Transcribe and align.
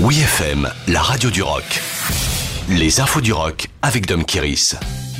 Oui 0.00 0.20
FM, 0.20 0.70
la 0.86 1.02
radio 1.02 1.28
du 1.28 1.42
rock. 1.42 1.64
Les 2.68 3.00
infos 3.00 3.20
du 3.20 3.32
rock 3.32 3.66
avec 3.82 4.06
Dom 4.06 4.24
Kiris. 4.24 4.76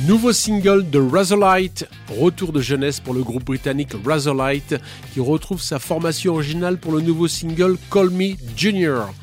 Nouveau 0.07 0.31
single 0.31 0.89
de 0.89 0.99
Razorlight, 0.99 1.85
retour 2.17 2.53
de 2.53 2.61
jeunesse 2.61 3.01
pour 3.01 3.13
le 3.13 3.21
groupe 3.21 3.43
britannique 3.43 3.91
Razorlight 4.05 4.75
qui 5.13 5.19
retrouve 5.19 5.61
sa 5.61 5.79
formation 5.79 6.35
originale 6.35 6.77
pour 6.77 6.93
le 6.93 7.01
nouveau 7.01 7.27
single 7.27 7.75
Call 7.91 8.09
Me 8.09 8.35
Junior. 8.55 9.13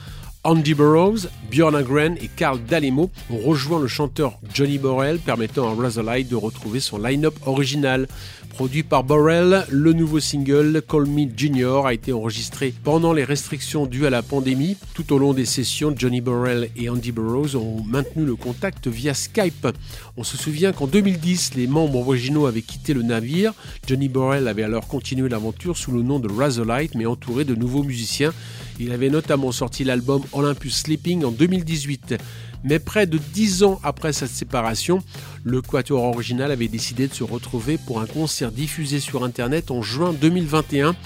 Andy 0.46 0.74
Burroughs, 0.74 1.26
Björn 1.50 1.74
Agren 1.74 2.16
et 2.22 2.28
Carl 2.28 2.60
Dalimo 2.62 3.10
ont 3.30 3.38
rejoint 3.38 3.80
le 3.80 3.88
chanteur 3.88 4.38
Johnny 4.54 4.78
Borrell, 4.78 5.18
permettant 5.18 5.68
à 5.68 5.74
Razorlight 5.74 6.28
de 6.28 6.36
retrouver 6.36 6.78
son 6.78 6.98
line-up 6.98 7.34
original. 7.46 8.06
Produit 8.50 8.84
par 8.84 9.04
Borrell, 9.04 9.66
le 9.68 9.92
nouveau 9.92 10.18
single 10.18 10.80
Call 10.88 11.06
Me 11.06 11.26
Junior 11.36 11.86
a 11.86 11.92
été 11.92 12.12
enregistré 12.12 12.72
pendant 12.84 13.12
les 13.12 13.24
restrictions 13.24 13.84
dues 13.84 14.06
à 14.06 14.10
la 14.10 14.22
pandémie. 14.22 14.78
Tout 14.94 15.12
au 15.12 15.18
long 15.18 15.34
des 15.34 15.44
sessions, 15.44 15.92
Johnny 15.94 16.22
Borrell 16.22 16.70
et 16.74 16.88
Andy 16.88 17.12
Burroughs 17.12 17.54
ont 17.56 17.82
maintenu 17.82 18.24
le 18.24 18.34
contact 18.34 18.86
via 18.86 19.12
Skype. 19.12 19.68
On 20.16 20.24
se 20.24 20.38
souvient 20.38 20.72
qu'en 20.72 20.86
2010, 20.86 21.54
les 21.56 21.66
membres 21.66 21.98
originaux 21.98 22.46
avaient 22.46 22.62
quitté 22.62 22.94
le 22.94 23.02
navire. 23.02 23.52
Johnny 23.86 24.08
Borrell 24.08 24.48
avait 24.48 24.62
alors 24.62 24.86
continué 24.86 25.28
l'aventure 25.28 25.76
sous 25.76 25.90
le 25.90 26.02
nom 26.02 26.18
de 26.18 26.32
Razorlight, 26.32 26.94
mais 26.94 27.04
entouré 27.04 27.44
de 27.44 27.54
nouveaux 27.54 27.82
musiciens. 27.82 28.32
Il 28.78 28.92
avait 28.92 29.10
notamment 29.10 29.52
sorti 29.52 29.84
l'album 29.84 30.22
Olympus 30.36 30.76
Sleeping 30.76 31.24
en 31.24 31.30
2018. 31.30 32.16
Mais 32.64 32.78
près 32.78 33.06
de 33.06 33.18
dix 33.18 33.62
ans 33.62 33.80
après 33.82 34.12
sa 34.12 34.26
séparation, 34.26 35.00
le 35.44 35.62
Quatuor 35.62 36.04
original 36.04 36.50
avait 36.50 36.68
décidé 36.68 37.08
de 37.08 37.14
se 37.14 37.24
retrouver 37.24 37.78
pour 37.78 38.00
un 38.00 38.06
concert 38.06 38.50
diffusé 38.50 39.00
sur 39.00 39.24
Internet 39.24 39.70
en 39.70 39.82
juin 39.82 40.12
2021. 40.12 40.96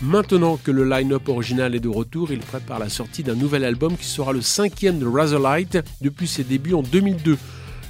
Maintenant 0.00 0.58
que 0.62 0.70
le 0.70 0.88
line-up 0.88 1.28
original 1.28 1.74
est 1.74 1.80
de 1.80 1.88
retour, 1.88 2.30
il 2.30 2.38
prépare 2.38 2.78
la 2.78 2.88
sortie 2.88 3.24
d'un 3.24 3.34
nouvel 3.34 3.64
album 3.64 3.96
qui 3.96 4.06
sera 4.06 4.32
le 4.32 4.42
cinquième 4.42 4.98
de 4.98 5.06
Razorlight 5.06 5.78
depuis 6.00 6.28
ses 6.28 6.44
débuts 6.44 6.74
en 6.74 6.82
2002. 6.82 7.36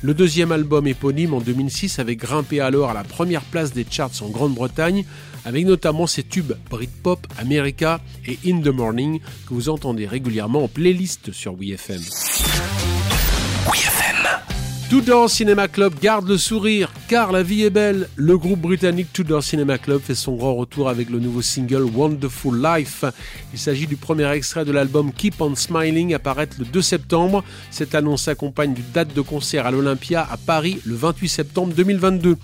Le 0.01 0.15
deuxième 0.15 0.53
album 0.53 0.87
éponyme 0.87 1.35
en 1.35 1.41
2006 1.41 1.99
avait 1.99 2.15
grimpé 2.15 2.61
alors 2.61 2.91
à 2.91 2.95
la 2.95 3.03
première 3.03 3.43
place 3.43 3.73
des 3.73 3.85
charts 3.89 4.13
en 4.21 4.29
Grande-Bretagne, 4.29 5.05
avec 5.45 5.67
notamment 5.67 6.07
ses 6.07 6.23
tubes 6.23 6.53
Britpop, 6.71 7.27
America 7.39 8.01
et 8.27 8.39
In 8.47 8.61
the 8.61 8.69
Morning 8.69 9.19
que 9.49 9.55
vous 9.55 9.69
entendez 9.69 10.07
régulièrement 10.07 10.63
en 10.65 10.69
playlist 10.69 11.33
sur 11.33 11.55
WeFM. 11.55 12.01
Tudor 14.89 15.28
Cinema 15.28 15.69
Club 15.69 15.92
garde 16.00 16.27
le 16.27 16.39
sourire 16.39 16.91
car 17.08 17.31
la 17.31 17.42
vie 17.42 17.62
est 17.62 17.70
belle. 17.70 18.08
Le 18.17 18.39
groupe 18.39 18.61
britannique 18.61 19.12
Tudor 19.12 19.42
Cinema 19.42 19.77
Club 19.77 20.00
fait 20.00 20.14
son 20.14 20.34
grand 20.36 20.55
retour 20.55 20.89
avec 20.89 21.11
le 21.11 21.19
nouveau 21.20 21.42
single 21.42 21.83
Wonderful 21.83 22.58
Life. 22.58 23.05
Il 23.53 23.59
s'agit 23.59 23.86
du 23.86 23.97
premier 23.97 24.31
extrait 24.31 24.64
de 24.64 24.72
l'album 24.72 25.12
Keep 25.12 25.42
on 25.42 25.55
Smiling 25.55 26.14
apparaître 26.14 26.56
le 26.59 26.64
2 26.64 26.81
septembre. 26.81 27.44
Cette 27.70 27.94
annonce 27.94 28.22
s'accompagne 28.22 28.72
d'une 28.72 28.91
date 28.94 29.12
de 29.12 29.20
concert 29.20 29.66
à 29.66 29.70
l'Olympia 29.70 30.27
à 30.31 30.39
Paris 30.39 30.81
le 30.86 30.94
28 30.94 31.28
septembre 31.28 31.75
2022. 31.75 32.39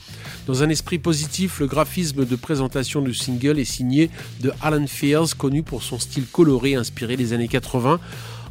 Dans 0.46 0.62
un 0.62 0.68
esprit 0.68 0.98
positif, 0.98 1.60
le 1.60 1.66
graphisme 1.66 2.26
de 2.26 2.36
présentation 2.36 3.00
du 3.00 3.14
single 3.14 3.58
est 3.58 3.64
signé 3.64 4.10
de 4.42 4.52
Alan 4.60 4.86
Fears, 4.86 5.34
connu 5.38 5.62
pour 5.62 5.82
son 5.82 5.98
style 5.98 6.26
coloré 6.26 6.74
inspiré 6.74 7.16
des 7.16 7.32
années 7.32 7.48
80. 7.48 7.98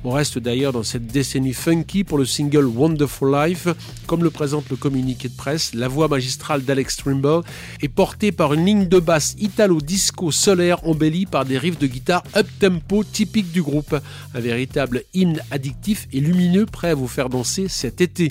On 0.06 0.12
reste 0.12 0.38
d'ailleurs 0.38 0.74
dans 0.74 0.84
cette 0.84 1.08
décennie 1.08 1.54
funky 1.54 2.04
pour 2.04 2.18
le 2.18 2.26
single 2.26 2.66
Wonderful 2.66 3.34
Life. 3.34 3.70
Comme 4.06 4.22
le 4.22 4.30
présente 4.30 4.70
le 4.70 4.76
communiqué 4.76 5.30
de 5.30 5.34
presse, 5.36 5.74
la 5.74 5.88
voix 5.88 6.10
magistrale 6.10 6.66
d'Alex 6.66 6.98
Trimble 6.98 7.42
est 7.82 7.88
portée 7.88 8.34
par 8.34 8.54
une 8.54 8.66
ligne 8.66 8.88
de 8.90 9.00
basse 9.00 9.36
italo-disco 9.40 10.30
solaire 10.32 10.86
embellie 10.86 11.26
par 11.26 11.46
des 11.46 11.58
riffs 11.58 11.80
de 11.80 11.88
guitare 11.88 12.24
up-tempo 12.36 13.06
typiques 13.06 13.54
du 13.54 13.62
groupe. 13.62 13.96
Un 14.36 14.40
véritable 14.42 15.04
hymne 15.14 15.42
addictif 15.52 16.10
et 16.12 16.20
lumineux 16.20 16.66
prêt 16.66 16.90
à 16.90 16.96
vous 16.96 17.08
faire 17.08 17.30
danser 17.30 17.70
cet 17.70 18.02
été. 18.02 18.30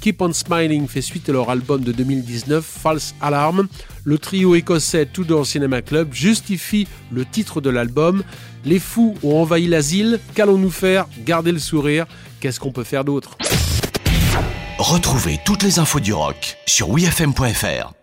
Keep 0.00 0.22
on 0.22 0.32
Smiling 0.32 0.88
fait 0.88 1.02
suite 1.02 1.28
à 1.28 1.32
leur 1.32 1.50
album 1.50 1.82
de 1.82 1.92
2019, 1.92 2.64
False 2.64 3.14
Alarm. 3.20 3.68
Le 4.04 4.18
trio 4.18 4.54
écossais 4.54 5.06
Tudor 5.06 5.46
Cinema 5.46 5.82
Club 5.82 6.12
justifie 6.12 6.86
le 7.10 7.24
titre 7.24 7.60
de 7.60 7.70
l'album. 7.70 8.22
Les 8.64 8.78
fous 8.78 9.14
ont 9.22 9.40
envahi 9.40 9.66
l'asile, 9.66 10.20
qu'allons-nous 10.34 10.70
faire? 10.70 11.06
Garder 11.24 11.52
le 11.52 11.58
sourire, 11.58 12.06
qu'est-ce 12.40 12.60
qu'on 12.60 12.72
peut 12.72 12.84
faire 12.84 13.04
d'autre? 13.04 13.36
Retrouvez 14.78 15.38
toutes 15.44 15.62
les 15.62 15.78
infos 15.78 16.00
du 16.00 16.12
rock 16.12 16.56
sur 16.66 16.88
wfm.fr. 16.90 17.99